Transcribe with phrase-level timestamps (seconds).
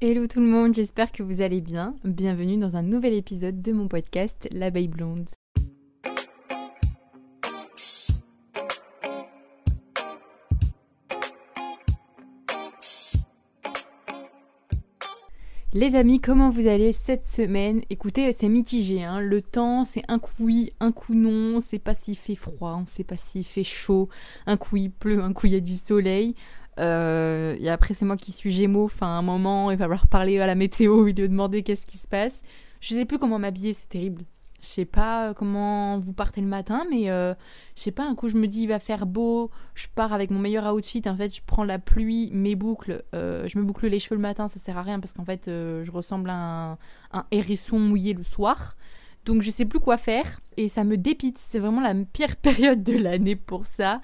[0.00, 1.96] Hello tout le monde, j'espère que vous allez bien.
[2.04, 5.28] Bienvenue dans un nouvel épisode de mon podcast L'abeille blonde.
[15.74, 17.82] Les amis, comment vous allez cette semaine?
[17.90, 19.02] Écoutez, c'est mitigé.
[19.02, 19.20] Hein.
[19.20, 21.56] Le temps, c'est un coup oui, un coup non.
[21.56, 24.08] On sait pas s'il fait froid, on sait pas s'il fait chaud.
[24.46, 26.36] Un coup il pleut, un coup il y a du soleil.
[26.78, 28.84] Euh, et après, c'est moi qui suis gémeaux.
[28.84, 31.98] Enfin, un moment, il va falloir parler à la météo, il lui demander qu'est-ce qui
[31.98, 32.42] se passe.
[32.80, 34.24] Je sais plus comment m'habiller, c'est terrible.
[34.60, 37.32] Je sais pas comment vous partez le matin, mais euh,
[37.76, 40.32] je sais pas, un coup je me dis il va faire beau, je pars avec
[40.32, 43.86] mon meilleur outfit, en fait je prends la pluie, mes boucles, euh, je me boucle
[43.86, 46.76] les cheveux le matin, ça sert à rien parce qu'en fait je ressemble à
[47.12, 48.74] un hérisson mouillé le soir.
[49.28, 51.36] Donc je sais plus quoi faire et ça me dépite.
[51.36, 54.00] C'est vraiment la pire période de l'année pour ça.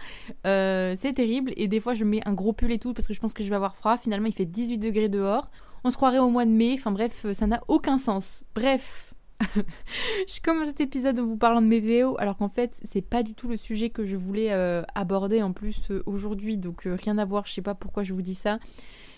[0.46, 3.14] Euh, c'est terrible et des fois je mets un gros pull et tout parce que
[3.14, 3.96] je pense que je vais avoir froid.
[3.96, 5.50] Finalement il fait 18 degrés dehors.
[5.82, 6.74] On se croirait au mois de mai.
[6.74, 8.44] Enfin bref, ça n'a aucun sens.
[8.54, 9.14] Bref.
[9.56, 13.34] je commence cet épisode en vous parlant de météo alors qu'en fait c'est pas du
[13.34, 17.24] tout le sujet que je voulais euh, aborder en plus euh, aujourd'hui donc rien à
[17.24, 18.60] voir je sais pas pourquoi je vous dis ça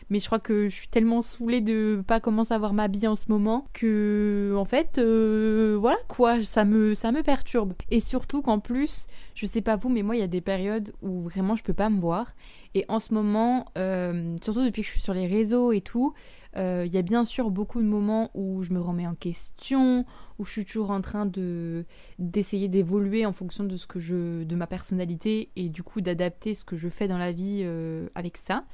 [0.09, 3.07] mais je crois que je suis tellement saoulée de pas commencer à voir ma vie
[3.07, 7.75] en ce moment que en fait euh, voilà quoi ça me ça me perturbe.
[7.91, 10.93] Et surtout qu'en plus je sais pas vous mais moi il y a des périodes
[11.03, 12.35] où vraiment je peux pas me voir.
[12.75, 16.15] Et en ce moment euh, surtout depuis que je suis sur les réseaux et tout
[16.57, 20.05] euh, il y a bien sûr beaucoup de moments où je me remets en question
[20.39, 21.85] où je suis toujours en train de
[22.19, 26.55] d'essayer d'évoluer en fonction de ce que je de ma personnalité et du coup d'adapter
[26.55, 27.67] ce que je fais dans la vie
[28.15, 28.65] avec ça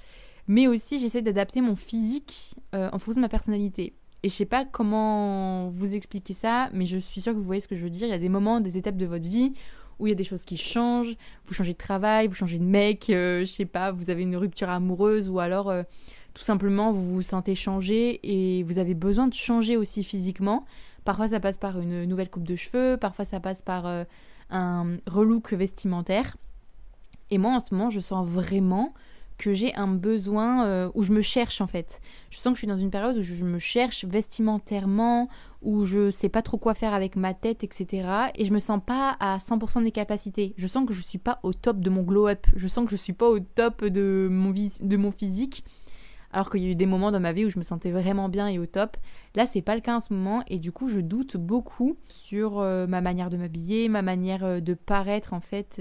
[0.48, 3.94] mais aussi j'essaie d'adapter mon physique euh, en fonction de ma personnalité.
[4.22, 7.60] Et je sais pas comment vous expliquer ça, mais je suis sûre que vous voyez
[7.60, 8.06] ce que je veux dire.
[8.06, 9.52] Il y a des moments, des étapes de votre vie
[9.98, 11.16] où il y a des choses qui changent.
[11.44, 14.36] Vous changez de travail, vous changez de mec, euh, je sais pas, vous avez une
[14.36, 15.82] rupture amoureuse ou alors euh,
[16.34, 20.64] tout simplement vous vous sentez changer et vous avez besoin de changer aussi physiquement.
[21.04, 23.86] Parfois ça passe par une nouvelle coupe de cheveux, parfois ça passe par
[24.50, 26.36] un relook vestimentaire.
[27.30, 28.94] Et moi en ce moment je sens vraiment
[29.42, 32.00] que j'ai un besoin euh, où je me cherche en fait.
[32.30, 35.28] Je sens que je suis dans une période où je me cherche vestimentairement,
[35.62, 38.08] où je sais pas trop quoi faire avec ma tête, etc.
[38.36, 40.54] Et je me sens pas à 100% de mes capacités.
[40.56, 42.46] Je sens que je suis pas au top de mon glow-up.
[42.54, 45.64] Je sens que je suis pas au top de mon, de mon physique.
[46.34, 48.30] Alors qu'il y a eu des moments dans ma vie où je me sentais vraiment
[48.30, 48.96] bien et au top.
[49.34, 52.58] Là, c'est pas le cas en ce moment et du coup, je doute beaucoup sur
[52.58, 55.80] euh, ma manière de m'habiller, ma manière euh, de paraître en fait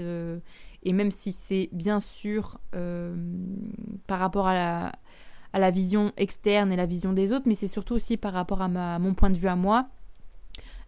[0.82, 3.14] et même si c'est bien sûr euh,
[4.06, 4.92] par rapport à
[5.54, 8.68] la, vision externe et la vision des autres, mais c'est surtout aussi par rapport à,
[8.68, 9.86] mon point de vue à moi.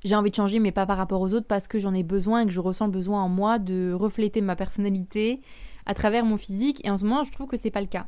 [0.04, 2.40] J'ai envie de changer, mais pas par rapport aux autres, parce que j'en ai besoin
[2.40, 5.40] et que je ressens le besoin en moi de refléter ma personnalité
[5.86, 6.84] à travers mon physique.
[6.84, 8.06] Et en ce moment, je trouve que c'est pas le cas.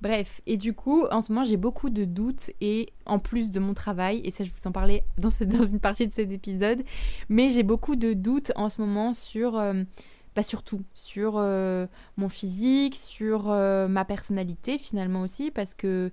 [0.00, 3.60] Bref, et du coup, en ce moment, j'ai beaucoup de doutes et en plus de
[3.60, 6.82] mon travail, et ça, je vous en parlais dans, dans une partie de cet épisode,
[7.28, 9.84] mais j'ai beaucoup de doutes en ce moment sur euh,
[10.34, 11.86] pas surtout sur euh,
[12.16, 16.10] mon physique, sur euh, ma personnalité finalement aussi, parce que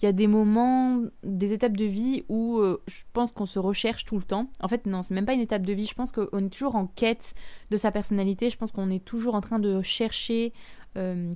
[0.00, 3.60] il y a des moments, des étapes de vie où euh, je pense qu'on se
[3.60, 4.50] recherche tout le temps.
[4.60, 5.86] En fait, non, c'est même pas une étape de vie.
[5.86, 7.34] Je pense qu'on est toujours en quête
[7.70, 8.50] de sa personnalité.
[8.50, 10.52] Je pense qu'on est toujours en train de chercher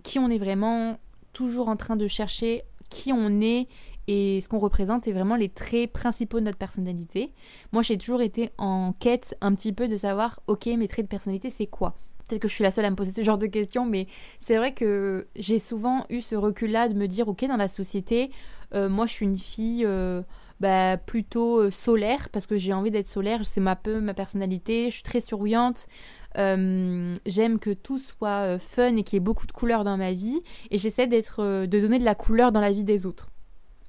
[0.02, 0.98] qui on est vraiment,
[1.32, 3.68] toujours en train de chercher qui on est
[4.08, 7.32] et ce qu'on représente est vraiment les traits principaux de notre personnalité.
[7.72, 11.10] Moi, j'ai toujours été en quête un petit peu de savoir, ok, mes traits de
[11.10, 11.96] personnalité, c'est quoi?
[12.28, 14.08] Peut-être que je suis la seule à me poser ce genre de questions, mais
[14.40, 18.30] c'est vrai que j'ai souvent eu ce recul-là de me dire, ok, dans la société,
[18.74, 20.22] euh, moi je suis une fille euh,
[20.58, 24.86] bah, plutôt euh, solaire, parce que j'ai envie d'être solaire, c'est un peu ma personnalité,
[24.90, 25.86] je suis très souriante,
[26.34, 30.40] j'aime que tout soit fun et qu'il y ait beaucoup de couleurs dans ma vie,
[30.72, 33.30] et j'essaie d'être, de donner de la couleur dans la vie des autres.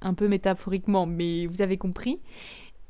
[0.01, 2.21] Un peu métaphoriquement, mais vous avez compris.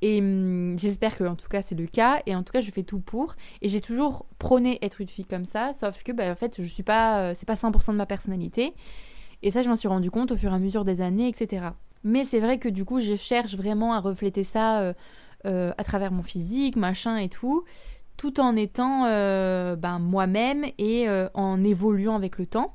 [0.01, 2.21] Et hum, j'espère que en tout cas c'est le cas.
[2.25, 3.35] Et en tout cas je fais tout pour.
[3.61, 5.73] Et j'ai toujours prôné être une fille comme ça.
[5.73, 8.73] Sauf que bah, en fait je suis pas euh, c'est pas 100% de ma personnalité.
[9.43, 11.67] Et ça je m'en suis rendu compte au fur et à mesure des années etc.
[12.03, 14.93] Mais c'est vrai que du coup je cherche vraiment à refléter ça euh,
[15.45, 17.63] euh, à travers mon physique machin et tout
[18.17, 21.05] tout en étant ben, moi-même et
[21.35, 22.73] en évoluant avec le temps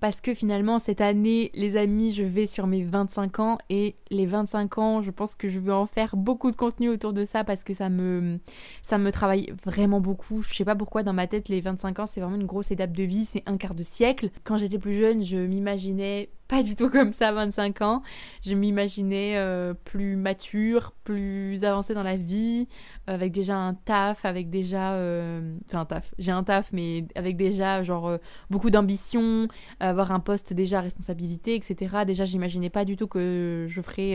[0.00, 3.58] parce que finalement cette année les amis je vais sur mes 25 ans.
[3.68, 7.12] Et les 25 ans je pense que je vais en faire beaucoup de contenu autour
[7.12, 8.38] de ça parce que ça me
[8.82, 10.42] ça me travaille vraiment beaucoup.
[10.42, 12.92] Je sais pas pourquoi dans ma tête les 25 ans c'est vraiment une grosse étape
[12.92, 13.24] de vie.
[13.24, 14.30] C'est un quart de siècle.
[14.44, 18.02] Quand j'étais plus jeune je m'imaginais pas du tout comme ça à 25 ans.
[18.42, 22.66] Je m'imaginais euh, plus mature, plus avancée dans la vie,
[23.06, 24.94] avec déjà un taf, avec déjà...
[24.94, 28.18] Euh, enfin un taf, j'ai un taf, mais avec déjà genre euh,
[28.50, 29.46] beaucoup d'ambition,
[29.78, 32.04] avoir un poste déjà à responsabilité, etc.
[32.04, 34.14] Déjà, j'imaginais pas du tout que je ferais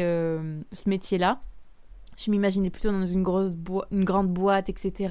[0.74, 1.40] ce métier-là.
[2.18, 3.54] Je m'imaginais plutôt dans une grosse
[3.92, 5.10] une grande boîte, etc.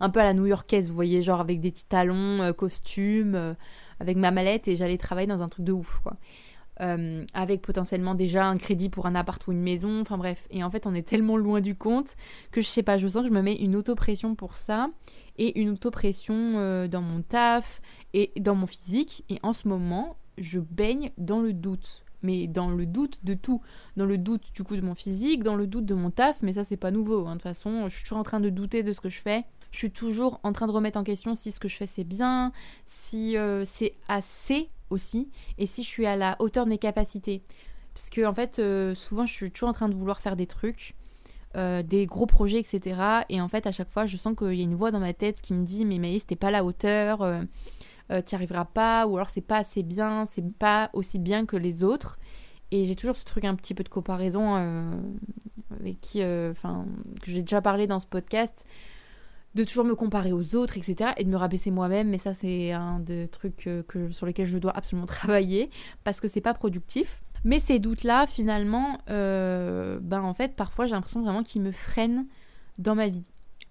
[0.00, 3.54] Un peu à la new-yorkaise, vous voyez, genre avec des petits talons, euh, costumes, euh,
[4.00, 6.16] avec ma mallette et j'allais travailler dans un truc de ouf, quoi.
[6.80, 10.48] Euh, avec potentiellement déjà un crédit pour un appart ou une maison, enfin bref.
[10.50, 12.16] Et en fait, on est tellement loin du compte
[12.50, 14.88] que je sais pas, je sens que je me mets une auto-pression pour ça
[15.36, 17.82] et une auto-pression dans mon taf
[18.14, 19.22] et dans mon physique.
[19.28, 23.60] Et en ce moment, je baigne dans le doute mais dans le doute de tout.
[23.96, 26.54] Dans le doute du coup de mon physique, dans le doute de mon taf, mais
[26.54, 27.26] ça c'est pas nouveau.
[27.26, 27.32] Hein.
[27.32, 29.44] De toute façon, je suis toujours en train de douter de ce que je fais.
[29.70, 32.04] Je suis toujours en train de remettre en question si ce que je fais c'est
[32.04, 32.52] bien,
[32.84, 37.42] si euh, c'est assez aussi, et si je suis à la hauteur de mes capacités.
[37.94, 40.46] Parce que en fait, euh, souvent je suis toujours en train de vouloir faire des
[40.46, 40.94] trucs.
[41.54, 42.96] Euh, des gros projets, etc.
[43.28, 45.12] Et en fait, à chaque fois, je sens qu'il y a une voix dans ma
[45.12, 47.20] tête qui me dit Mais Maïs, t'es pas à la hauteur,
[48.10, 51.56] euh, t'y arriveras pas, ou alors c'est pas assez bien, c'est pas aussi bien que
[51.56, 52.18] les autres.
[52.70, 54.90] Et j'ai toujours ce truc un petit peu de comparaison euh,
[55.78, 56.86] avec qui, euh, enfin,
[57.20, 58.66] que j'ai déjà parlé dans ce podcast,
[59.54, 61.10] de toujours me comparer aux autres, etc.
[61.18, 62.08] et de me rabaisser moi-même.
[62.08, 63.56] Mais ça, c'est un des trucs
[63.86, 65.70] que, sur lesquels je dois absolument travailler
[66.04, 67.22] parce que c'est pas productif.
[67.44, 72.26] Mais ces doutes-là, finalement, ben en fait, parfois j'ai l'impression vraiment qu'ils me freinent
[72.78, 73.22] dans ma vie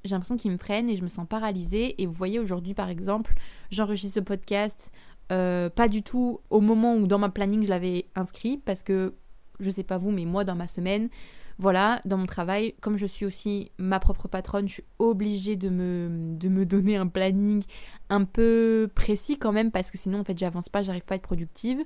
[0.04, 2.02] j'ai l'impression qu'il me freine et je me sens paralysée.
[2.02, 3.34] Et vous voyez, aujourd'hui, par exemple,
[3.70, 4.92] j'enregistre ce podcast
[5.32, 9.14] euh, pas du tout au moment où dans ma planning je l'avais inscrit parce que
[9.62, 11.10] je sais pas vous, mais moi dans ma semaine,
[11.58, 15.70] voilà, dans mon travail, comme je suis aussi ma propre patronne, je suis obligée de
[15.70, 17.64] me donner un planning
[18.12, 21.18] un peu précis quand même parce que sinon en fait j'avance pas, j'arrive pas à
[21.18, 21.80] être productive.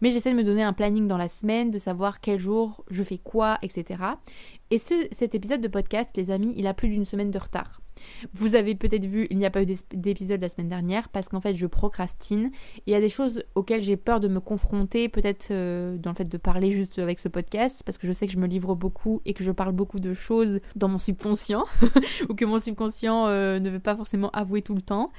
[0.00, 3.02] Mais j'essaie de me donner un planning dans la semaine, de savoir quel jour je
[3.02, 4.02] fais quoi, etc.
[4.70, 7.80] Et ce, cet épisode de podcast, les amis, il a plus d'une semaine de retard.
[8.34, 11.40] Vous avez peut-être vu, il n'y a pas eu d'épisode la semaine dernière parce qu'en
[11.40, 12.50] fait je procrastine.
[12.86, 16.16] Il y a des choses auxquelles j'ai peur de me confronter, peut-être euh, dans le
[16.16, 18.76] fait de parler juste avec ce podcast, parce que je sais que je me livre
[18.76, 21.64] beaucoup et que je parle beaucoup de choses dans mon subconscient,
[22.28, 25.10] ou que mon subconscient euh, ne veut pas forcément avouer tout le temps.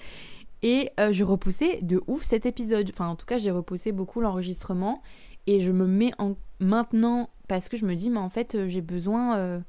[0.66, 2.90] Et euh, je repoussais de ouf cet épisode.
[2.92, 5.04] Enfin, en tout cas, j'ai repoussé beaucoup l'enregistrement.
[5.46, 8.68] Et je me mets en maintenant parce que je me dis, mais en fait, euh,
[8.68, 9.38] j'ai besoin.
[9.38, 9.60] Euh,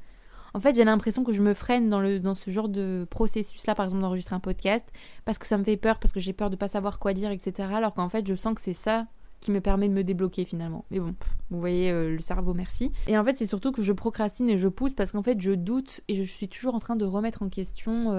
[0.54, 4.00] en fait, j'ai l'impression que je me freine dans, ce genre de processus-là, par exemple,
[4.00, 4.86] d'enregistrer un podcast,
[5.26, 7.30] parce que ça me fait peur, parce que j'ai peur de pas savoir quoi dire,
[7.30, 7.68] etc.
[7.74, 9.06] Alors qu'en fait, je sens que c'est ça
[9.40, 10.86] qui me permet de me débloquer finalement.
[10.90, 11.14] Mais bon,
[11.50, 12.90] vous voyez, le cerveau, merci.
[13.06, 15.52] Et en fait, c'est surtout que je procrastine et je pousse parce qu'en fait, je
[15.52, 18.14] doute et je suis toujours en train de remettre en question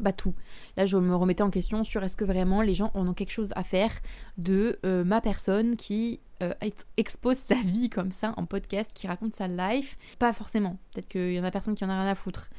[0.00, 0.34] bah tout.
[0.76, 3.32] Là, je me remettais en question sur est-ce que vraiment les gens en ont quelque
[3.32, 3.92] chose à faire
[4.36, 6.52] de euh, ma personne qui euh,
[6.96, 9.96] expose sa vie comme ça en podcast, qui raconte sa life.
[10.18, 10.78] Pas forcément.
[10.92, 12.50] Peut-être qu'il y en a personne qui en a rien à foutre.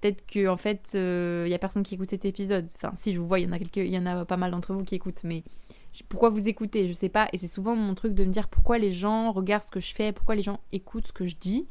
[0.00, 2.68] Peut-être qu'en en fait, euh, il y a personne qui écoute cet épisode.
[2.76, 4.36] Enfin, si je vous vois, il y en a quelques, il y en a pas
[4.36, 5.42] mal d'entre vous qui écoutent, mais
[6.08, 6.86] pourquoi vous écoutez?
[6.86, 7.28] Je sais pas.
[7.32, 9.94] Et c'est souvent mon truc de me dire pourquoi les gens regardent ce que je
[9.94, 11.66] fais, pourquoi les gens écoutent ce que je dis.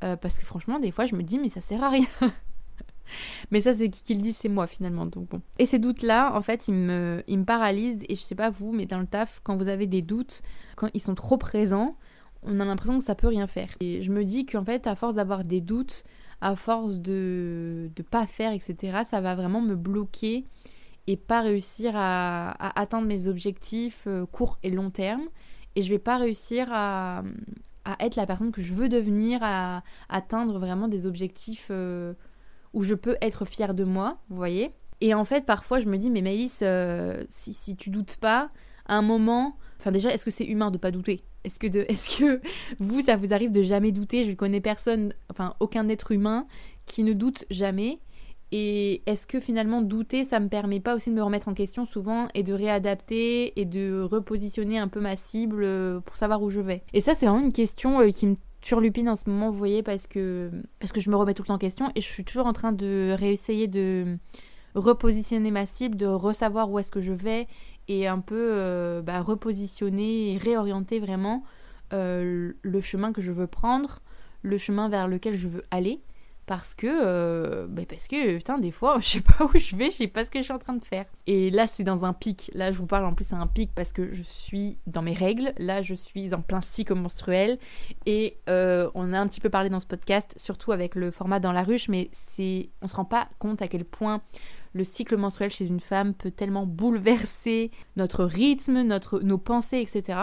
[0.00, 2.06] parce que franchement, des fois, je me dis, mais ça sert à rien.
[3.50, 5.06] Mais ça, c'est qui le dit C'est moi finalement.
[5.06, 5.40] Donc bon.
[5.58, 8.04] Et ces doutes-là, en fait, ils me, me paralysent.
[8.08, 10.42] Et je sais pas vous, mais dans le taf, quand vous avez des doutes,
[10.76, 11.96] quand ils sont trop présents,
[12.42, 13.68] on a l'impression que ça peut rien faire.
[13.80, 16.04] Et je me dis qu'en fait, à force d'avoir des doutes,
[16.40, 20.44] à force de ne pas faire, etc., ça va vraiment me bloquer
[21.06, 25.22] et pas réussir à, atteindre mes objectifs euh, court et long terme.
[25.74, 27.22] Et je vais pas réussir à,
[27.84, 31.68] à être la personne que je veux devenir, à, atteindre vraiment des objectifs.
[31.70, 32.14] Euh,
[32.72, 34.72] où je peux être fière de moi, vous voyez.
[35.00, 38.50] Et en fait, parfois, je me dis, mais Maëlys, euh, si, tu doutes pas,
[38.86, 41.24] à un moment, enfin déjà, est-ce que c'est humain de pas douter?
[41.44, 42.40] Est-ce que, de, est que
[42.78, 44.24] vous, ça vous arrive de jamais douter?
[44.24, 46.46] Je connais personne, enfin aucun être humain
[46.86, 47.98] qui ne doute jamais.
[48.54, 51.86] Et est-ce que finalement douter, ça me permet pas aussi de me remettre en question
[51.86, 56.50] souvent et de réadapter et de repositionner un peu ma cible euh, pour savoir où
[56.50, 56.84] je vais?
[56.92, 59.82] Et ça, c'est vraiment une question euh, qui me turlupine en ce moment, vous voyez,
[59.82, 62.24] parce que, parce que je me remets tout le temps en question et je suis
[62.24, 64.16] toujours en train de réessayer de
[64.74, 67.46] repositionner ma cible, de resavoir où est-ce que je vais
[67.88, 71.44] et un peu euh, bah, repositionner et réorienter vraiment
[71.92, 74.00] euh, le chemin que je veux prendre,
[74.42, 76.00] le chemin vers lequel je veux aller
[76.46, 79.90] parce que euh, bah, parce que putain des fois je sais pas où je vais
[79.90, 81.06] je sais pas ce que je suis en train de faire.
[81.26, 82.50] Et là c'est dans un pic.
[82.54, 85.14] Là je vous parle en plus c'est un pic parce que je suis dans mes
[85.14, 85.52] règles.
[85.58, 87.58] Là je suis en plein cycle menstruel.
[88.06, 91.40] Et euh, on a un petit peu parlé dans ce podcast surtout avec le format
[91.40, 94.20] dans la ruche mais c'est on se rend pas compte à quel point
[94.74, 100.18] le cycle menstruel chez une femme peut tellement bouleverser notre rythme notre nos pensées etc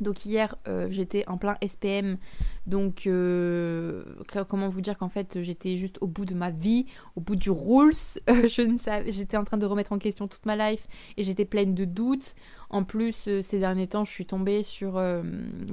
[0.00, 2.18] Donc hier, euh, j'étais en plein SPM.
[2.66, 4.02] Donc, euh,
[4.48, 6.86] comment vous dire qu'en fait, j'étais juste au bout de ma vie,
[7.16, 7.94] au bout du rules.
[8.30, 10.86] Euh, je ne savais, j'étais en train de remettre en question toute ma life
[11.16, 12.34] et j'étais pleine de doutes.
[12.70, 15.02] En plus, ces derniers temps, je suis tombée sur,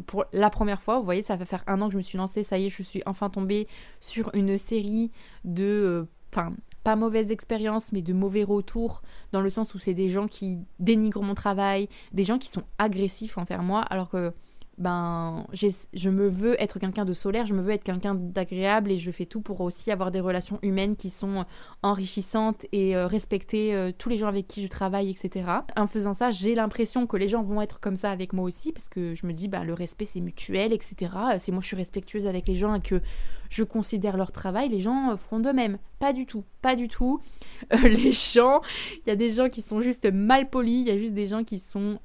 [0.05, 2.17] pour la première fois, vous voyez, ça va faire un an que je me suis
[2.17, 2.43] lancée.
[2.43, 3.67] Ça y est, je suis enfin tombée
[3.99, 5.11] sur une série
[5.45, 6.51] de, enfin,
[6.83, 10.59] pas mauvaise expérience, mais de mauvais retours, dans le sens où c'est des gens qui
[10.79, 14.33] dénigrent mon travail, des gens qui sont agressifs envers moi, alors que
[14.81, 18.97] ben, je me veux être quelqu'un de solaire, je me veux être quelqu'un d'agréable et
[18.97, 21.45] je fais tout pour aussi avoir des relations humaines qui sont
[21.83, 25.45] enrichissantes et euh, respecter euh, tous les gens avec qui je travaille, etc.
[25.77, 28.71] En faisant ça, j'ai l'impression que les gens vont être comme ça avec moi aussi
[28.71, 31.13] parce que je me dis, ben, le respect c'est mutuel, etc.
[31.37, 33.01] Si moi je suis respectueuse avec les gens et que
[33.49, 35.77] je considère leur travail, les gens feront de même.
[36.01, 37.21] Pas du tout, pas du tout.
[37.73, 38.59] Euh, les gens,
[39.05, 41.27] il y a des gens qui sont juste mal polis, il y a juste des
[41.27, 41.99] gens qui sont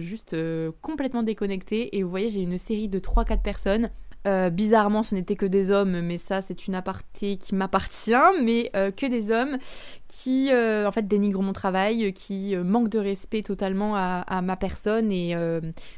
[0.00, 0.36] juste
[0.82, 3.90] complètement déconnectés et vous voyez, j'ai une série de 3-4 personnes.
[4.26, 8.12] Euh, bizarrement, ce n'était que des hommes, mais ça, c'est une aparté qui m'appartient,
[8.44, 9.58] mais euh, que des hommes
[10.08, 15.12] qui, euh, en fait, dénigrent mon travail, qui manquent de respect totalement à, ma personne.
[15.12, 15.34] Et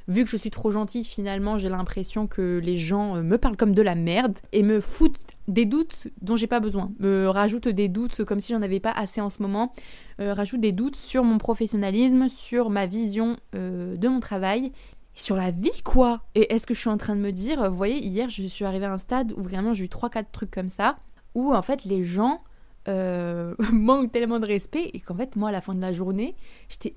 [0.08, 3.74] vu que je suis trop gentille, finalement, j'ai l'impression que les gens me parlent comme
[3.74, 7.88] de la merde et me foutent des doutes dont j'ai pas besoin, me rajoutent des
[7.88, 9.72] doutes comme si j'en avais pas assez en ce moment,
[10.18, 14.72] rajoutent des doutes sur mon professionnalisme, sur ma vision de mon travail
[15.14, 16.23] sur la vie quoi.
[16.35, 18.64] Et est-ce que je suis en train de me dire, vous voyez, hier je suis
[18.64, 20.99] arrivée à un stade où vraiment j'ai eu 3-4 trucs comme ça,
[21.35, 22.43] où en fait les gens
[22.88, 26.35] euh, manquent tellement de respect et qu'en fait moi à la fin de la journée
[26.69, 26.97] j'étais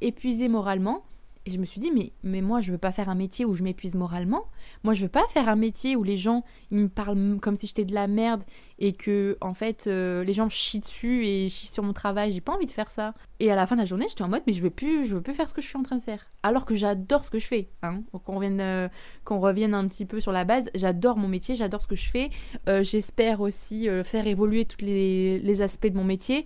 [0.00, 1.04] épuisée moralement
[1.46, 3.52] et je me suis dit, mais, mais moi, je veux pas faire un métier où
[3.52, 4.46] je m'épuise moralement.
[4.82, 7.68] Moi, je veux pas faire un métier où les gens, ils me parlent comme si
[7.68, 8.42] j'étais de la merde
[8.80, 12.32] et que, en fait, euh, les gens chient dessus et chient sur mon travail.
[12.32, 13.14] J'ai pas envie de faire ça.
[13.38, 15.14] Et à la fin de la journée, j'étais en mode, mais je veux plus, je
[15.14, 16.26] veux plus faire ce que je suis en train de faire.
[16.42, 17.68] Alors que j'adore ce que je fais.
[17.82, 18.02] Hein.
[18.24, 18.88] Qu'on revienne, euh,
[19.24, 20.68] revienne un petit peu sur la base.
[20.74, 22.30] J'adore mon métier, j'adore ce que je fais.
[22.68, 26.44] Euh, j'espère aussi faire évoluer tous les, aspects de mon métier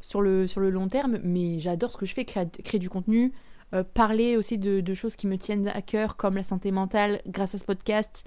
[0.00, 1.18] sur le, sur le long terme.
[1.24, 3.32] Mais j'adore ce que je fais, créer du contenu.
[3.74, 7.54] Euh, parler aussi de, choses qui me tiennent à cœur, comme la santé mentale, grâce
[7.54, 8.24] à ce podcast.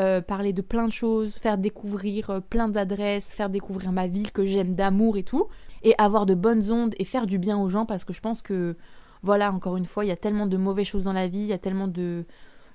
[0.00, 4.32] Euh, parler de plein de choses, faire découvrir euh, plein d'adresses, faire découvrir ma ville
[4.32, 5.46] que j'aime d'amour et tout,
[5.84, 8.42] et avoir de bonnes ondes et faire du bien aux gens parce que je pense
[8.42, 8.76] que,
[9.22, 11.46] voilà, encore une fois, il y a tellement de mauvaises choses dans la vie, il
[11.46, 12.24] y a tellement de,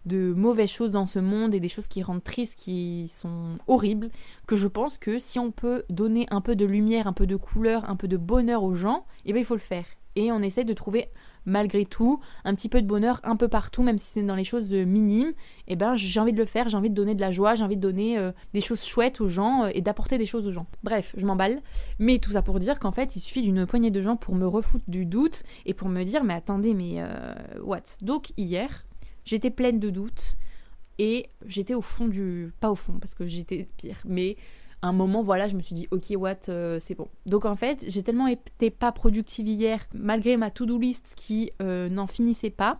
[0.06, 4.10] de mauvaises choses dans ce monde et des choses qui rendent tristes, qui sont horribles,
[4.48, 7.36] que je pense que si on peut donner un peu de lumière, un peu de
[7.36, 9.86] couleur, un peu de bonheur aux gens, eh bien il faut le faire.
[10.16, 11.10] Et on essaie de trouver
[11.50, 14.44] malgré tout, un petit peu de bonheur un peu partout, même si c'est dans les
[14.44, 15.30] choses euh, minimes,
[15.68, 17.56] et eh ben j'ai envie de le faire, j'ai envie de donner de la joie,
[17.56, 20.48] j'ai envie de donner euh, des choses chouettes aux gens euh, et d'apporter des choses
[20.48, 20.68] aux gens.
[20.84, 21.62] Bref, je m'emballe,
[22.00, 24.48] mais tout ça pour dire qu'en fait, il suffit d'une poignée de gens pour me
[24.48, 27.04] refoutre du doute et pour me dire mais attendez, mais
[27.64, 27.82] what?
[28.02, 28.86] Donc hier,
[29.26, 30.38] j'étais pleine de doutes
[30.98, 34.36] et j'étais au fond du pas au fond parce que j'étais pire, mais
[34.82, 37.10] un moment, voilà, je me suis dit, ok, what, euh, c'est bon.
[37.26, 41.90] Donc en fait, j'ai tellement été pas productive hier, malgré ma to-do list qui euh,
[41.90, 42.80] n'en finissait pas.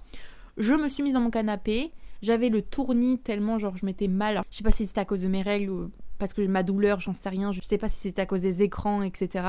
[0.58, 1.92] Je me suis mise dans mon canapé,
[2.22, 4.42] j'avais le tournis tellement, genre, je m'étais mal.
[4.50, 7.00] Je sais pas si c'était à cause de mes règles ou parce que ma douleur,
[7.00, 7.52] j'en sais rien.
[7.52, 9.46] Je sais pas si c'était à cause des écrans, etc.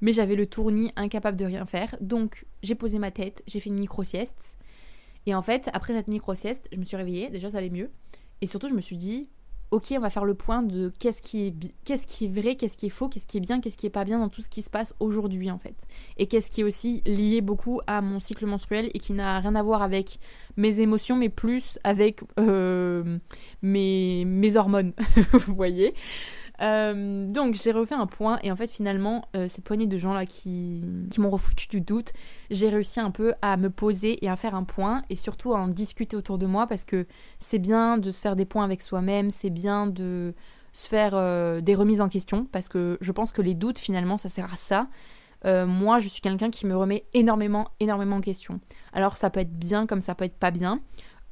[0.00, 1.94] Mais j'avais le tournis, incapable de rien faire.
[2.00, 4.56] Donc j'ai posé ma tête, j'ai fait une micro-sieste.
[5.26, 7.90] Et en fait, après cette micro-sieste, je me suis réveillée, déjà ça allait mieux.
[8.40, 9.30] Et surtout, je me suis dit,
[9.74, 13.08] ok, on va faire le point de qu'est-ce qui est, vrai, qu'est-ce qui est faux,
[13.08, 14.94] qu'est-ce qui est bien, qu'est-ce qui est pas bien dans tout ce qui se passe
[15.00, 15.74] aujourd'hui en fait.
[16.16, 19.56] Et qu'est-ce qui est aussi lié beaucoup à mon cycle menstruel et qui n'a rien
[19.56, 20.20] à voir avec
[20.56, 23.18] mes émotions, mais plus avec euh,
[23.62, 24.92] mes hormones,
[25.32, 25.92] vous voyez.
[26.60, 30.12] Euh, donc j'ai refait un point et en fait finalement euh, cette poignée de gens
[30.12, 30.82] là qui,
[31.18, 32.12] m'ont refoutu du doute,
[32.50, 35.58] j'ai réussi un peu à me poser et à faire un point et surtout à
[35.58, 37.06] en discuter autour de moi parce que
[37.40, 40.34] c'est bien de se faire des points avec soi-même, c'est bien de
[40.72, 44.16] se faire euh, des remises en question parce que je pense que les doutes finalement
[44.16, 44.86] ça sert à ça.
[45.44, 48.60] moi je suis quelqu'un qui me remet énormément énormément en question.
[48.92, 50.80] Alors ça peut être bien comme ça peut être pas bien.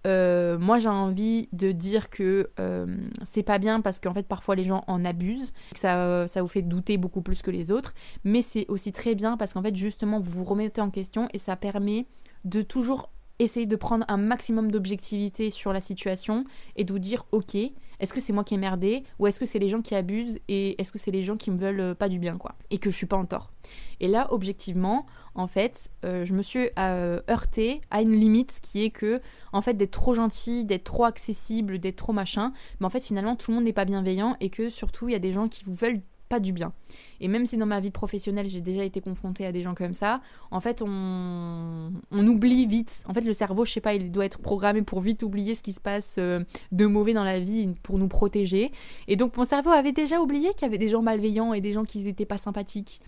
[0.06, 2.86] Euh, moi j'ai envie de dire que euh,
[3.24, 6.48] c'est pas bien parce qu'en fait parfois les gens en abusent, que ça, ça vous
[6.48, 7.94] fait douter beaucoup plus que les autres,
[8.24, 11.38] mais c'est aussi très bien parce qu'en fait justement vous vous remettez en question et
[11.38, 12.06] ça permet
[12.44, 16.44] de toujours essayer de prendre un maximum d'objectivité sur la situation
[16.76, 19.46] et de vous dire ok, est-ce que c'est moi qui ai merdé ou est-ce que
[19.46, 21.94] c'est les gens qui abusent et est-ce que c'est les gens qui me veulent euh,
[21.94, 23.52] pas du bien quoi et que je suis pas en tort.
[24.00, 28.84] Et là objectivement, en fait, euh, je me suis euh, heurtée à une limite qui
[28.84, 29.20] est que
[29.52, 33.36] en fait d'être trop gentil, d'être trop accessible, d'être trop machin, mais en fait finalement
[33.36, 35.64] tout le monde n'est pas bienveillant et que surtout il y a des gens qui
[35.64, 36.72] vous veulent pas du bien.
[37.20, 39.92] Et même si dans ma vie professionnelle, j'ai déjà été confrontée à des gens comme
[39.92, 43.04] ça, en fait, on, on oublie vite.
[43.06, 45.62] En fait, le cerveau, je sais pas, il doit être programmé pour vite oublier ce
[45.62, 46.40] qui se passe euh,
[46.72, 48.72] de mauvais dans la vie pour nous protéger.
[49.08, 51.74] Et donc, mon cerveau avait déjà oublié qu'il y avait des gens malveillants et des
[51.74, 53.02] gens qui n'étaient pas sympathiques.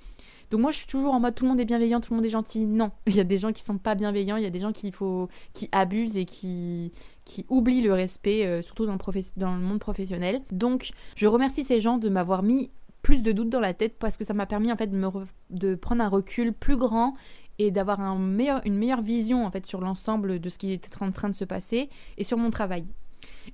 [0.51, 2.27] Donc moi je suis toujours en mode tout le monde est bienveillant, tout le monde
[2.27, 2.67] est gentil.
[2.67, 4.73] Non, il y a des gens qui sont pas bienveillants, il y a des gens
[4.73, 6.93] qui faut qui abusent et qui
[7.25, 10.43] qui oublient le respect, euh, surtout dans le, monde professionnel.
[10.53, 12.71] Donc je remercie ces gens de m'avoir mis
[13.03, 15.09] plus de doutes dans la tête parce que ça m'a permis en fait de, me
[15.51, 17.15] de prendre un recul plus grand
[17.59, 21.03] et d'avoir un meilleur, une meilleure vision en fait sur l'ensemble de ce qui était
[21.03, 22.85] en train de se passer et sur mon travail.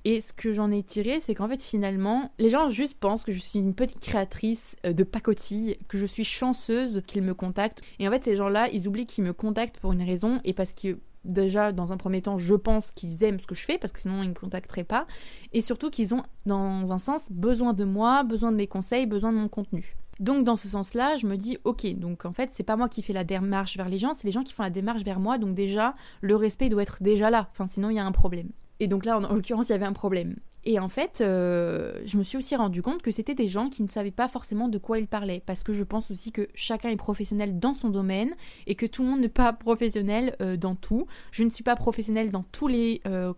[0.05, 3.31] Et ce que j'en ai tiré, c'est qu'en fait, finalement, les gens juste pensent que
[3.31, 7.81] je suis une petite créatrice euh, de pacotille, que je suis chanceuse qu'ils me contactent.
[7.99, 10.73] Et en fait, ces gens-là, ils oublient qu'ils me contactent pour une raison et parce
[10.73, 13.93] que déjà, dans un premier temps, je pense qu'ils aiment ce que je fais parce
[13.93, 15.05] que sinon, ils ne me contacteraient pas.
[15.53, 19.31] Et surtout qu'ils ont, dans un sens, besoin de moi, besoin de mes conseils, besoin
[19.31, 19.95] de mon contenu.
[20.19, 23.01] Donc dans ce sens-là, je me dis ok, donc en fait c'est pas moi qui
[23.01, 25.39] fais la démarche vers les gens, c'est les gens qui font la démarche vers moi,
[25.39, 28.49] donc déjà le respect doit être déjà là, enfin sinon il y a un problème.
[28.81, 30.35] Et donc là, en, l'occurrence, il y avait un problème.
[30.63, 33.83] Et en fait, euh, je me suis aussi rendu compte que c'était des gens qui
[33.83, 35.41] ne savaient pas forcément de quoi ils parlaient.
[35.45, 38.33] Parce que je pense aussi que chacun est professionnel dans son domaine
[38.65, 41.05] et que tout le monde n'est pas professionnel euh, dans tout.
[41.31, 43.33] Je ne suis pas professionnelle dans tous les euh,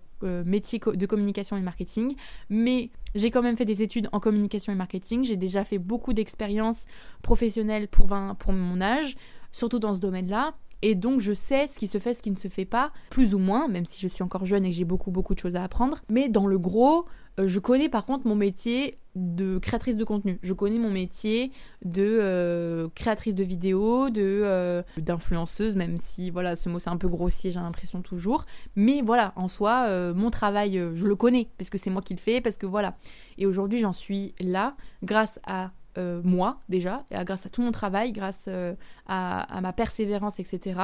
[0.46, 2.16] métiers de communication et marketing,
[2.50, 5.26] mais j'ai quand même fait des études en communication et marketing.
[5.26, 6.86] J'ai déjà fait beaucoup d'expériences
[7.22, 8.08] professionnelles pour,
[8.40, 9.16] pour mon âge,
[9.52, 10.54] surtout dans ce domaine-là.
[10.86, 13.34] Et donc je sais ce qui se fait, ce qui ne se fait pas, plus
[13.34, 15.56] ou moins, même si je suis encore jeune et que j'ai beaucoup beaucoup de choses
[15.56, 16.02] à apprendre.
[16.10, 17.06] Mais dans le gros,
[17.40, 20.40] euh, je connais par contre mon métier de créatrice de contenu.
[20.44, 21.54] Je connais mon métier
[21.86, 26.98] de euh, créatrice de vidéos, de euh, d'influenceuse, même si voilà ce mot c'est un
[26.98, 28.44] peu grossier, j'ai l'impression toujours.
[28.76, 32.20] Mais voilà, en soi, mon travail, je le connais parce que c'est moi qui le
[32.20, 32.98] fais, parce que voilà.
[33.38, 38.12] Et aujourd'hui, j'en suis là grâce à euh, moi déjà, grâce à tout mon travail,
[38.12, 38.74] grâce euh,
[39.08, 40.80] à, ma persévérance, etc.,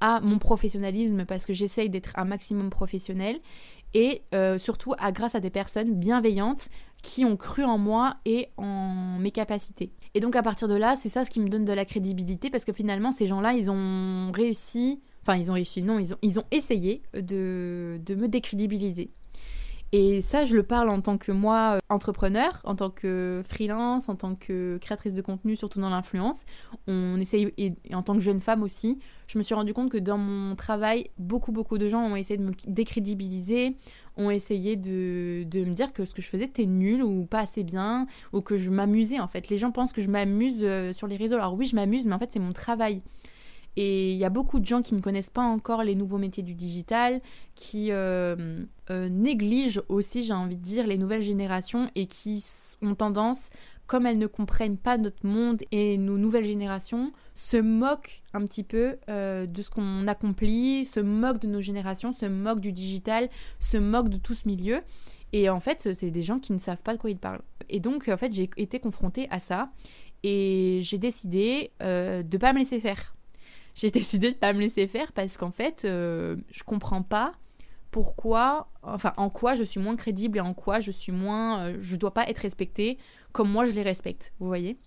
[0.00, 3.40] à mon professionnalisme, parce que j'essaye d'être un maximum professionnel,
[3.94, 6.68] et euh, surtout à, grâce à des personnes bienveillantes
[7.02, 9.92] qui ont cru en moi et en mes capacités.
[10.14, 12.48] Et donc à partir de là, c'est ça ce qui me donne de la crédibilité,
[12.48, 16.18] parce que finalement, ces gens-là, ils ont réussi, enfin ils ont réussi, non, ils ont,
[16.22, 19.10] ils ont essayé de, de me décrédibiliser.
[19.94, 24.08] Et ça, je le parle en tant que moi, euh, entrepreneur, en tant que freelance,
[24.08, 26.44] en tant que créatrice de contenu, surtout dans l'influence.
[26.86, 29.98] On essaye, et en tant que jeune femme aussi, je me suis rendu compte que
[29.98, 33.76] dans mon travail, beaucoup, beaucoup de gens ont essayé de me décrédibiliser,
[34.16, 37.40] ont essayé de, de me dire que ce que je faisais était nul ou pas
[37.40, 39.50] assez bien, ou que je m'amusais en fait.
[39.50, 41.36] Les gens pensent que je m'amuse euh, sur les réseaux.
[41.36, 43.02] Alors oui, je m'amuse, mais en fait, c'est mon travail.
[43.76, 46.42] Et il y a beaucoup de gens qui ne connaissent pas encore les nouveaux métiers
[46.42, 47.20] du digital,
[47.54, 52.44] qui euh, euh, négligent aussi, j'ai envie de dire, les nouvelles générations et qui
[52.82, 53.48] ont tendance,
[53.86, 58.62] comme elles ne comprennent pas notre monde et nos nouvelles générations, se moquent un petit
[58.62, 63.30] peu euh, de ce qu'on accomplit, se moquent de nos générations, se moquent du digital,
[63.58, 64.82] se moquent de tout ce milieu.
[65.32, 67.40] Et en fait, c'est des gens qui ne savent pas de quoi ils parlent.
[67.70, 69.72] Et donc, en fait, j'ai été confrontée à ça
[70.22, 73.14] et j'ai décidé de ne pas me laisser faire
[73.74, 77.32] j'ai décidé de pas me laisser faire parce qu'en fait, euh, je comprends pas
[77.90, 81.76] pourquoi, enfin, en quoi je suis moins crédible et en quoi je suis moins, euh,
[81.78, 82.98] je dois pas être respectée
[83.32, 84.78] comme moi je les respecte, vous voyez.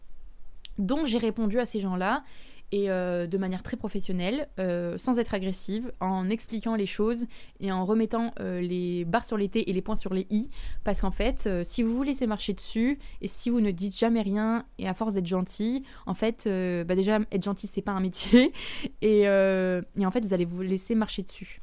[0.78, 2.24] Donc j'ai répondu à ces gens-là
[2.71, 7.25] et euh, de manière très professionnelle, euh, sans être agressive, en expliquant les choses
[7.60, 10.49] et en remettant euh, les barres sur les T et les points sur les I,
[10.84, 14.21] parce qu'en fait, si vous vous laissez marcher dessus et si vous ne dites jamais
[14.21, 16.47] rien et à force d'être gentil, en fait,
[16.86, 18.51] bah déjà être gentil c'est pas un métier.
[19.01, 21.62] Et, et en fait vous allez vous laisser marcher dessus.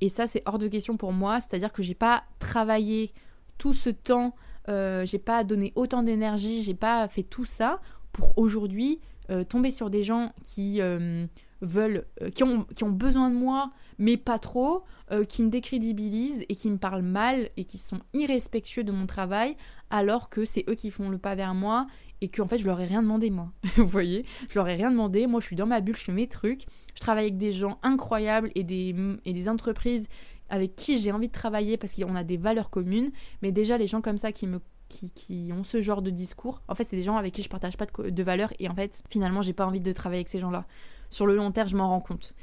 [0.00, 3.12] Et ça c'est hors de question pour moi, c'est-à-dire que j'ai pas travaillé
[3.58, 4.34] tout ce temps,
[4.68, 7.80] j'ai pas donné autant d'énergie, j'ai pas fait tout ça
[8.12, 11.26] pour aujourd'hui euh, tomber sur des gens qui euh,
[11.60, 14.84] veulent, euh, qui, ont, qui ont besoin de moi, mais pas trop,
[15.28, 19.58] qui me décrédibilisent et qui me parlent mal et qui sont irrespectueux de mon travail,
[19.90, 21.86] alors que c'est eux qui font le pas vers moi
[22.22, 23.52] et qu'en fait je leur ai rien demandé moi.
[23.76, 24.24] Vous voyez?
[24.48, 26.64] Je leur ai rien demandé, moi je suis dans ma bulle, je fais mes trucs,
[26.94, 30.08] je travaille avec des gens incroyables et des, et des entreprises
[30.48, 33.10] avec qui j'ai envie de travailler parce qu'on a des valeurs communes,
[33.42, 34.60] mais déjà les gens comme ça qui me
[35.14, 37.76] qui, ont ce genre de discours, en fait, c'est des gens avec qui je partage
[37.76, 40.66] pas de, valeurs et en fait, finalement, j'ai pas envie de travailler avec ces gens-là.
[41.10, 42.34] Sur le long terme, je m'en rends compte.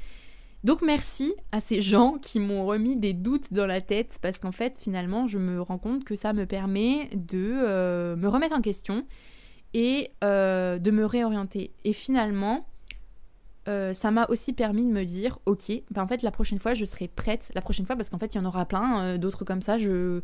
[0.62, 4.52] Donc merci à ces gens qui m'ont remis des doutes dans la tête parce qu'en
[4.52, 8.60] fait finalement je me rends compte que ça me permet de euh, me remettre en
[8.60, 9.06] question
[9.72, 11.72] et euh, de me réorienter.
[11.84, 12.66] Et finalement
[13.68, 16.74] euh, ça m'a aussi permis de me dire ok ben en fait la prochaine fois
[16.74, 19.46] je serai prête la prochaine fois parce qu'en fait il y en aura plein d'autres
[19.46, 20.20] comme ça je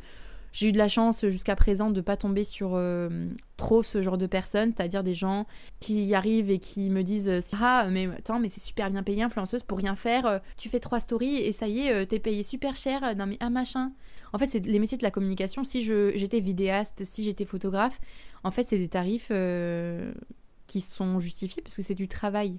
[0.56, 4.16] J'ai eu de la chance jusqu'à présent de pas tomber sur euh, trop ce genre
[4.16, 5.44] de personnes, c'est-à-dire des gens
[5.80, 9.62] qui arrivent et qui me disent ah mais attends mais c'est super bien payé influenceuse
[9.62, 13.14] pour rien faire, tu fais trois stories et ça y est t'es payé super cher,
[13.16, 13.92] non mais un machin.
[14.32, 15.62] En fait c'est les métiers de la communication.
[15.62, 18.00] Si j'étais vidéaste, si j'étais photographe,
[18.42, 19.30] en fait c'est des tarifs
[20.66, 22.56] qui sont justifiés parce que c'est du travail.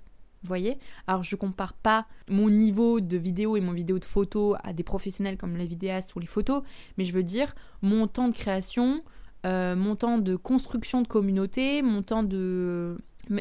[1.07, 4.83] Alors je compare pas mon niveau de vidéo et mon vidéo de photo à des
[4.83, 6.63] professionnels comme les vidéastes ou les photos,
[6.97, 9.01] mais je veux dire mon temps de création,
[9.45, 12.97] euh, mon temps de construction de communauté, mon temps de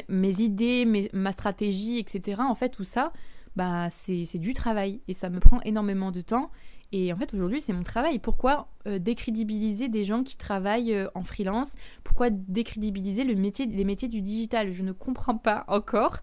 [0.09, 2.41] mes idées, ma stratégie, etc.
[2.41, 3.13] En fait, tout ça,
[3.55, 6.51] bah, c'est du travail et ça me prend énormément de temps.
[6.91, 8.19] Et en fait, aujourd'hui, c'est mon travail.
[8.19, 11.73] Pourquoi euh, décrédibiliser des gens qui travaillent euh, en freelance?
[12.03, 14.71] Pourquoi décrédibiliser les métiers du digital?
[14.71, 16.17] Je ne comprends pas encore.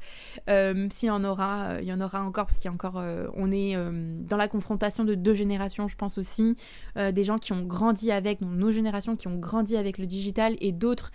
[0.48, 3.02] Euh, S'il y en aura, il y en aura encore parce qu'il y a encore,
[3.34, 3.76] on est
[4.24, 6.56] dans la confrontation de deux générations, je pense aussi,
[6.96, 10.72] des gens qui ont grandi avec, nos générations qui ont grandi avec le digital et
[10.72, 11.10] d'autres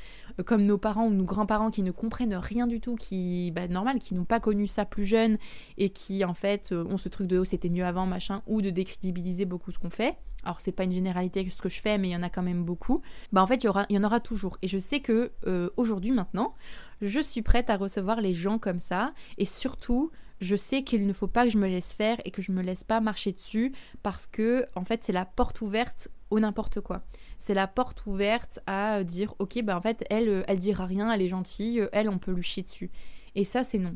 [0.45, 3.99] comme nos parents ou nos grands-parents qui ne comprennent rien du tout, qui, bah, normal,
[3.99, 5.37] qui n'ont pas connu ça plus jeune
[5.77, 8.69] et qui en fait ont ce truc de oh c'était mieux avant machin ou de
[8.69, 12.09] décrédibiliser beaucoup ce qu'on fait alors c'est pas une généralité ce que je fais, mais
[12.09, 13.01] il y en a quand même beaucoup.
[13.31, 14.57] Bah en fait, il y, aura, en aura toujours.
[14.61, 16.55] Et je sais que euh, aujourd'hui, maintenant,
[17.01, 19.13] je suis prête à recevoir les gens comme ça.
[19.37, 22.41] Et surtout, je sais qu'il ne faut pas que je me laisse faire et que
[22.41, 23.73] je me laisse pas marcher dessus
[24.03, 27.03] parce que en fait, c'est la porte ouverte au n'importe quoi.
[27.37, 31.11] C'est la porte ouverte à dire ok, bah en fait, elle, euh, elle dira rien,
[31.11, 32.91] elle est gentille, euh, elle, on peut lui chier dessus.
[33.35, 33.95] Et ça, c'est non.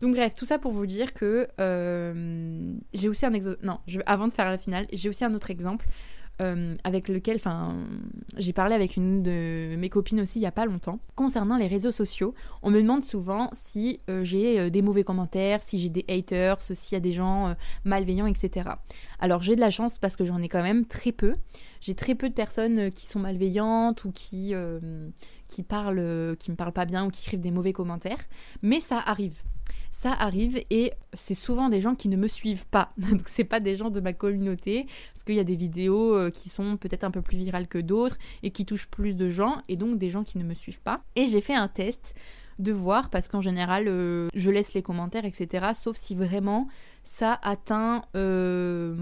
[0.00, 3.58] Donc bref, tout ça pour vous dire que euh, j'ai aussi un exemple.
[3.62, 4.00] Non, je...
[4.06, 5.86] avant de faire la finale, j'ai aussi un autre exemple
[6.42, 7.74] euh, avec lequel, enfin,
[8.36, 11.66] j'ai parlé avec une de mes copines aussi il y a pas longtemps concernant les
[11.66, 12.34] réseaux sociaux.
[12.62, 16.94] On me demande souvent si euh, j'ai des mauvais commentaires, si j'ai des haters, s'il
[16.94, 17.54] y a des gens
[17.84, 18.68] malveillants, etc.
[19.18, 21.36] Alors j'ai de la chance parce que j'en ai quand même très peu.
[21.80, 24.52] J'ai très peu de personnes qui sont malveillantes ou qui
[25.48, 28.26] qui parlent, qui me parlent pas bien ou qui écrivent des mauvais commentaires,
[28.60, 29.42] mais ça arrive
[29.96, 32.92] ça arrive et c'est souvent des gens qui ne me suivent pas.
[32.98, 36.30] Donc c'est pas des gens de ma communauté parce qu'il y a des vidéos euh,
[36.30, 39.62] qui sont peut-être un peu plus virales que d'autres et qui touchent plus de gens
[39.68, 41.00] et donc des gens qui ne me suivent pas.
[41.16, 42.14] Et j'ai fait un test
[42.58, 46.68] de voir parce qu'en général euh, je laisse les commentaires etc sauf si vraiment
[47.02, 48.94] ça atteint euh,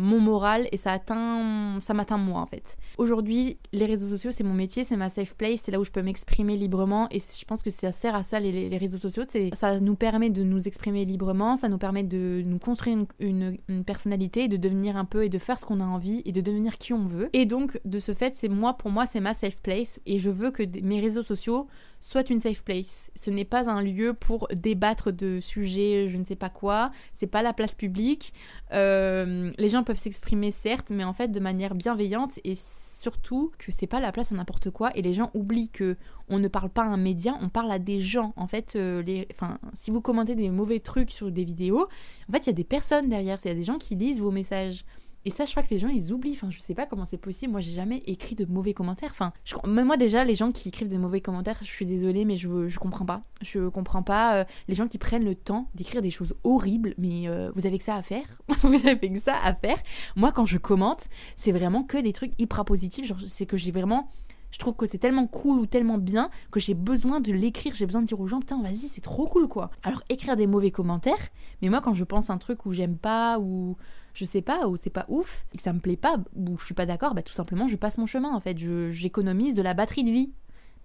[0.70, 2.76] et ça atteint ça m'atteint moi en fait.
[2.98, 5.90] Aujourd'hui les réseaux sociaux c'est mon métier c'est ma safe place c'est là où je
[5.90, 9.80] peux m'exprimer librement et je pense que ça sert à ça les, réseaux sociaux ça
[9.80, 14.48] nous permet de nous exprimer librement ça nous permet de nous construire une, une personnalité
[14.48, 16.92] de devenir un peu et de faire ce qu'on a envie et de devenir qui
[16.92, 17.28] on veut.
[17.32, 20.30] Et donc de ce fait c'est moi pour moi c'est ma safe place et je
[20.30, 21.66] veux que mes réseaux sociaux
[22.04, 26.24] soient une safe place ce n'est pas un lieu pour débattre de sujets, je ne
[26.24, 26.90] sais pas quoi.
[27.12, 28.34] C'est pas la place publique.
[28.72, 33.72] Euh, les gens peuvent s'exprimer certes, mais en fait de manière bienveillante et surtout que
[33.72, 34.90] c'est pas la place à n'importe quoi.
[34.94, 35.96] Et les gens oublient que
[36.28, 38.32] on ne parle pas à un média, on parle à des gens.
[38.36, 41.88] En fait, euh, enfin, si vous commentez des mauvais trucs sur des vidéos,
[42.28, 43.38] en fait il y a des personnes derrière.
[43.44, 44.84] Il y a des gens qui lisent vos messages.
[45.24, 46.32] Et ça, je crois que les gens, ils oublient.
[46.32, 47.52] Enfin, je sais pas comment c'est possible.
[47.52, 49.10] Moi, j'ai jamais écrit de mauvais commentaires.
[49.10, 49.32] Enfin,
[49.66, 52.68] même moi, déjà, les gens qui écrivent des mauvais commentaires, je suis désolée, mais je,
[52.68, 53.22] je comprends pas.
[53.40, 57.28] Je comprends pas euh, les gens qui prennent le temps d'écrire des choses horribles, mais
[57.28, 58.42] euh, vous avez que ça à faire.
[58.62, 59.78] vous avez que ça à faire.
[60.16, 63.06] Moi, quand je commente, c'est vraiment que des trucs hyper positifs.
[63.06, 64.08] Genre, c'est que j'ai vraiment
[64.54, 67.86] je trouve que c'est tellement cool ou tellement bien que j'ai besoin de l'écrire, j'ai
[67.86, 69.72] besoin de dire aux gens putain vas-y c'est trop cool quoi.
[69.82, 71.28] Alors écrire des mauvais commentaires,
[71.60, 73.76] mais moi quand je pense un truc où j'aime pas ou
[74.12, 76.64] je sais pas, ou c'est pas ouf, et que ça me plaît pas, ou je
[76.64, 78.56] suis pas d'accord, bah tout simplement je passe mon chemin en fait,
[78.90, 80.32] j'économise de la batterie de vie.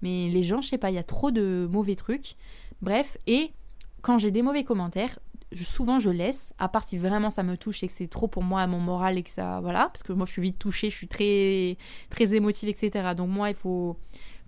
[0.02, 2.38] Mais les gens, je sais pas, il y a trop de mauvais trucs.
[2.82, 3.52] Bref, et
[4.02, 5.20] quand j'ai des mauvais commentaires,
[5.54, 8.44] souvent je laisse, à part si vraiment ça me touche et que c'est trop pour
[8.44, 9.60] moi, mon moral et que ça.
[9.62, 11.78] Voilà, parce que moi je suis vite touchée, je suis très,
[12.10, 13.14] très émotive, etc.
[13.16, 13.98] Donc moi il faut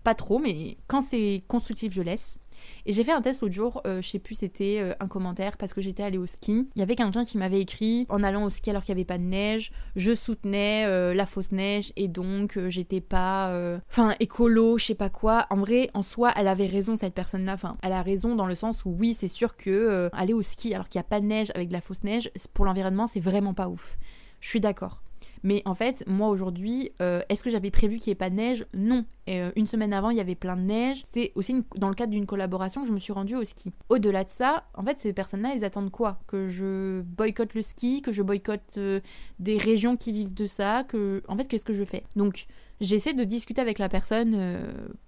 [0.04, 2.41] pas trop, mais quand c'est constructif, je laisse.
[2.86, 5.58] Et j'ai fait un test l'autre jour, euh, je sais plus, c'était euh, un commentaire
[5.58, 6.70] parce que j'étais allée au ski.
[6.76, 9.06] Il y avait quelqu'un qui m'avait écrit en allant au ski alors qu'il n'y avait
[9.06, 13.52] pas de neige, je soutenais euh, la fausse neige et donc j'étais pas.
[13.90, 15.46] Enfin, écolo, je sais pas quoi.
[15.50, 17.54] En vrai, en soi, elle avait raison, cette personne-là.
[17.54, 20.74] Enfin, elle a raison dans le sens où oui, c'est sûr que aller au ski
[20.74, 23.20] alors qu'il n'y a pas de neige avec de la fausse neige, pour l'environnement, c'est
[23.20, 23.98] vraiment pas ouf.
[24.40, 25.02] Je suis d'accord.
[25.44, 28.36] Mais en fait, moi aujourd'hui, euh, est-ce que j'avais prévu qu'il n'y ait pas de
[28.36, 28.66] neige?
[28.74, 29.06] Non.
[29.30, 31.02] Euh, une semaine avant, il y avait plein de neige.
[31.06, 33.74] C'était aussi dans le cadre d'une collaboration que je me suis rendue au ski.
[33.90, 36.20] Au-delà de ça, en fait, ces personnes-là, elles attendent quoi?
[36.28, 39.00] Que je boycotte le ski, que je boycotte euh,
[39.40, 41.22] des régions qui vivent de ça, que...
[41.28, 42.04] En fait, qu'est-ce que je fais?
[42.16, 42.46] Donc,
[42.80, 44.38] j'essaie de discuter avec la personne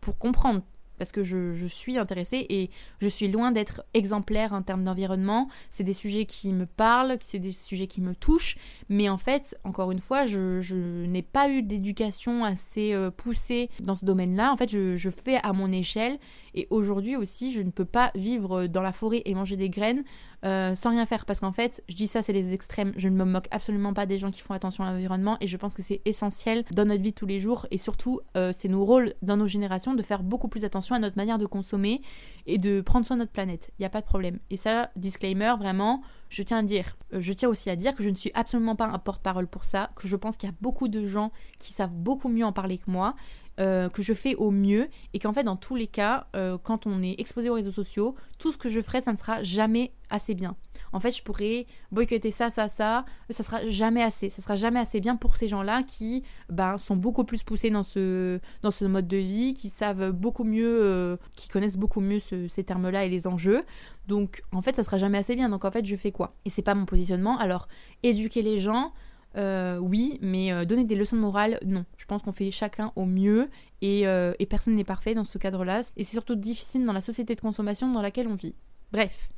[0.02, 0.62] pour comprendre
[1.04, 2.70] parce que je, suis intéressée et
[3.02, 5.50] je suis loin d'être exemplaire en termes d'environnement.
[5.70, 8.56] C'est des sujets qui me parlent, c'est des sujets qui me touchent,
[8.88, 13.96] mais en fait, encore une fois, je, n'ai pas eu d'éducation assez euh, poussée dans
[13.96, 14.54] ce domaine-là.
[14.54, 16.20] En fait, je fais à mon échelle
[16.56, 20.04] et aujourd'hui aussi, je ne peux pas vivre dans la forêt et manger des graines
[20.46, 21.26] euh, sans rien faire.
[21.26, 22.94] Parce qu'en fait, je dis ça, c'est les extrêmes.
[22.98, 25.58] Je ne me moque absolument pas des gens qui font attention à l'environnement et je
[25.58, 27.66] pense que c'est essentiel dans notre vie de tous les jours.
[27.72, 31.00] Et surtout, euh, c'est nos rôles dans nos générations de faire beaucoup plus attention à
[31.00, 32.02] notre manière de consommer
[32.46, 33.72] et de prendre soin de notre planète.
[33.80, 34.40] Il n'y a pas de problème.
[34.50, 36.98] Et ça, disclaimer, vraiment, je tiens à dire.
[37.14, 39.64] Euh, je tiens aussi à dire que je ne suis absolument pas un porte-parole pour
[39.64, 42.52] ça, que je pense qu'il y a beaucoup de gens qui savent beaucoup mieux en
[42.52, 43.16] parler que moi.
[43.58, 46.28] Que je fais au mieux et qu'en fait dans tous les cas
[46.64, 49.44] quand on est exposé aux réseaux sociaux tout ce que je ferai ça ne sera
[49.44, 50.56] jamais assez bien.
[50.94, 54.30] En fait, je pourrais boycotter ça, ça, ça, ça sera jamais assez.
[54.30, 57.84] Ça sera jamais assez bien pour ces gens-là qui ben, sont beaucoup plus poussés dans
[57.84, 62.20] ce, dans ce mode de vie, qui savent beaucoup mieux, euh, qui connaissent beaucoup mieux
[62.20, 63.64] ces termes-là et les enjeux.
[64.08, 65.50] Donc, en fait, ça sera jamais assez bien.
[65.50, 66.36] Donc, en fait, je fais quoi?
[66.46, 67.38] Et c'est pas mon positionnement.
[67.40, 67.68] Alors,
[68.04, 68.94] éduquer les gens,
[69.36, 71.86] euh, oui, mais euh, donner des leçons de morale, non.
[71.98, 73.50] Je pense qu'on fait chacun au mieux
[73.82, 75.82] et, et personne n'est parfait dans ce cadre-là.
[75.98, 78.56] Et c'est surtout difficile dans la société de consommation dans laquelle on vit.
[78.94, 79.30] Bref,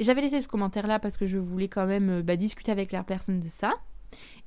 [0.00, 2.90] et j'avais laissé ce commentaire-là parce que je voulais quand même euh, bah, discuter avec
[2.90, 3.74] la personne de ça.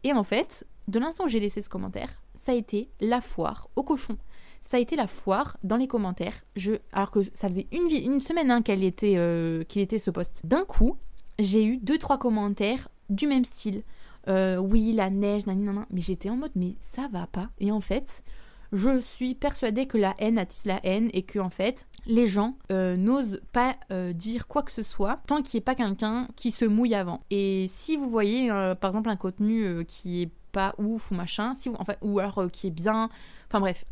[0.03, 3.69] Et en fait, de l'instant où j'ai laissé ce commentaire, ça a été la foire
[3.75, 4.17] au cochon.
[4.61, 6.35] Ça a été la foire dans les commentaires.
[6.55, 10.09] Je, alors que ça faisait une, une semaine hein, qu'elle était, euh, qu'il était ce
[10.09, 10.41] poste.
[10.43, 10.97] D'un coup,
[11.37, 13.83] j'ai eu deux trois commentaires du même style.
[14.27, 17.49] Euh, oui, la neige, nan, mais j'étais en mode mais ça va pas.
[17.59, 18.23] Et en fait,
[18.71, 22.57] je suis persuadée que la haine attise la haine et que en fait les gens
[22.71, 26.27] euh, n'osent pas euh, dire quoi que ce soit tant qu'il n'y ait pas quelqu'un
[26.35, 27.21] qui se mouille avant.
[27.29, 28.47] Et si vous voyez
[28.81, 32.67] par exemple un contenu qui est pas ouf ou machin, si enfin, ou alors qui
[32.67, 33.09] est bien,
[33.47, 33.85] enfin bref,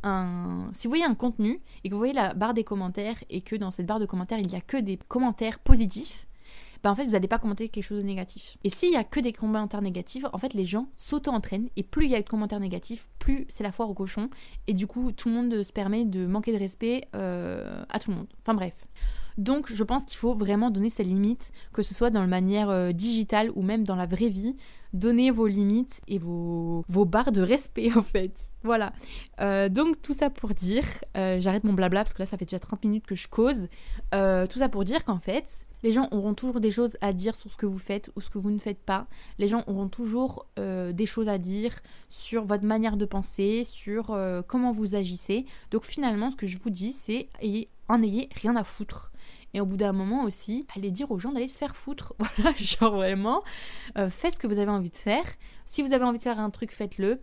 [0.73, 3.55] si vous voyez un contenu et que vous voyez la barre des commentaires et que
[3.55, 6.27] dans cette barre de commentaires il n'y a que des commentaires positifs,
[6.83, 8.57] bah, en fait vous n'allez pas commenter quelque chose de négatif.
[8.63, 12.05] Et s'il y a que des commentaires négatifs, en fait les gens s'auto-entraînent et plus
[12.05, 14.29] il y a de commentaires négatifs, plus c'est la foire au cochon
[14.67, 18.11] et du coup tout le monde se permet de manquer de respect euh, à tout
[18.11, 18.27] le monde.
[18.43, 18.85] Enfin bref.
[19.37, 22.69] Donc je pense qu'il faut vraiment donner ses limites, que ce soit dans la manière
[22.69, 24.55] euh, digitale ou même dans la vraie vie.
[24.93, 28.51] Donnez vos limites et vos, vos barres de respect en fait.
[28.63, 28.93] Voilà.
[29.39, 30.83] Euh, donc tout ça pour dire,
[31.15, 33.67] j'arrête mon blabla parce que là ça fait déjà 30 minutes que je cause.
[34.11, 37.51] tout ça pour dire qu'en fait, les gens auront toujours des choses à dire sur
[37.51, 39.07] ce que vous faites ou ce que vous ne faites pas.
[39.39, 44.11] Les gens auront toujours euh, des choses à dire sur votre manière de penser, sur
[44.11, 45.45] euh, comment vous agissez.
[45.71, 47.29] Donc finalement, ce que je vous dis, c'est
[47.87, 49.11] en ayez rien à foutre.
[49.53, 52.13] Et au bout d'un moment aussi, allez dire aux gens d'aller se faire foutre.
[52.37, 53.43] Voilà, genre vraiment,
[53.97, 55.25] euh, faites ce que vous avez envie de faire.
[55.65, 57.21] Si vous avez envie de faire un truc, faites-le.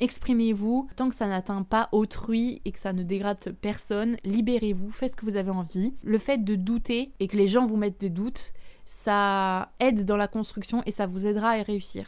[0.00, 0.88] Exprimez-vous.
[0.96, 5.16] Tant que ça n'atteint pas autrui et que ça ne dégrade personne, libérez-vous, faites ce
[5.16, 5.94] que vous avez envie.
[6.02, 8.52] Le fait de douter et que les gens vous mettent des doutes,
[8.84, 12.06] ça aide dans la construction et ça vous aidera à réussir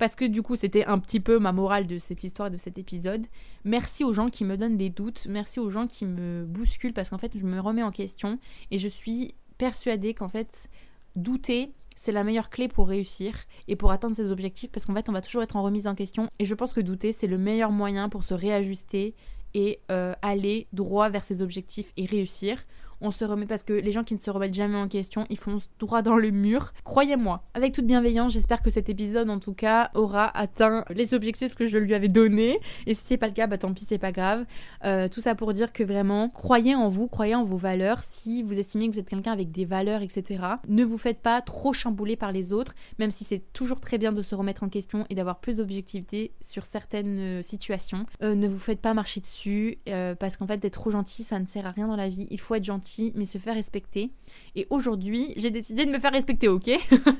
[0.00, 2.78] parce que du coup c'était un petit peu ma morale de cette histoire, de cet
[2.78, 3.26] épisode.
[3.64, 7.10] Merci aux gens qui me donnent des doutes, merci aux gens qui me bousculent parce
[7.10, 8.38] qu'en fait je me remets en question.
[8.70, 10.70] Et je suis persuadée qu'en fait
[11.16, 13.34] douter c'est la meilleure clé pour réussir
[13.68, 15.94] et pour atteindre ses objectifs parce qu'en fait on va toujours être en remise en
[15.94, 16.30] question.
[16.38, 19.14] Et je pense que douter c'est le meilleur moyen pour se réajuster
[19.52, 22.64] et euh, aller droit vers ses objectifs et réussir
[23.00, 25.38] on se remet parce que les gens qui ne se remettent jamais en question, ils
[25.38, 26.72] foncent droit dans le mur.
[26.84, 27.42] Croyez-moi.
[27.54, 31.66] Avec toute bienveillance, j'espère que cet épisode en tout cas aura atteint les objectifs que
[31.66, 32.58] je lui avais donnés.
[32.86, 34.44] Et si c'est pas le cas, bah tant pis, c'est pas grave.
[34.84, 38.02] Euh, tout ça pour dire que vraiment, croyez en vous, croyez en vos valeurs.
[38.02, 41.40] Si vous estimez que vous êtes quelqu'un avec des valeurs, etc., ne vous faites pas
[41.40, 44.68] trop chambouler par les autres, même si c'est toujours très bien de se remettre en
[44.68, 48.06] question et d'avoir plus d'objectivité sur certaines euh, situations.
[48.22, 49.78] Euh, ne vous faites pas marcher dessus
[50.18, 52.26] parce qu'en fait, d'être trop gentil, ça ne sert à rien dans la vie.
[52.30, 54.10] Il faut être gentil mais se faire respecter.
[54.56, 56.70] Et aujourd'hui, j'ai décidé de me faire respecter, ok?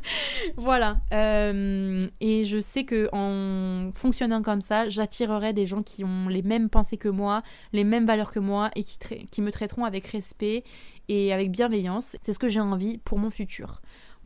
[0.56, 0.98] Voilà.
[1.12, 6.42] Euh, et je sais que en fonctionnant comme ça, j'attirerai des gens qui ont les
[6.42, 8.98] mêmes pensées que moi, les mêmes valeurs que moi et qui,
[9.30, 10.64] qui me traiteront avec respect
[11.08, 12.16] et avec bienveillance.
[12.22, 13.80] C'est ce que j'ai envie pour mon futur.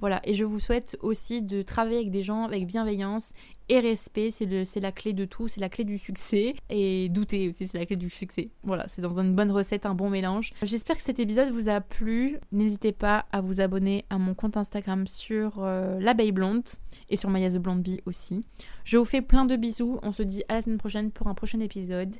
[0.04, 3.32] Voilà, et je vous souhaite aussi de travailler avec des gens avec bienveillance
[3.70, 6.52] et respect, c'est la clé de tout, c'est la clé du succès.
[6.68, 8.50] Et douter aussi, c'est la clé du succès.
[8.64, 10.52] Voilà, c'est dans une bonne recette, un bon mélange.
[10.62, 12.38] J'espère que cet épisode vous a plu.
[12.52, 16.68] N'hésitez pas à vous abonner à mon compte Instagram sur euh, l'abeille blonde
[17.08, 18.44] et sur Maya the Blonde Bee aussi.
[18.84, 20.00] Je vous fais plein de bisous.
[20.02, 22.14] On se dit à la semaine prochaine pour un prochain épisode.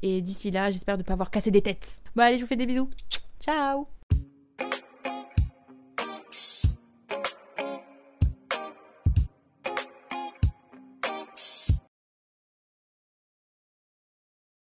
[0.00, 2.00] Et d'ici là, j'espère ne pas avoir cassé des têtes.
[2.14, 2.88] Bon, allez, je vous fais des bisous.
[3.40, 3.88] Ciao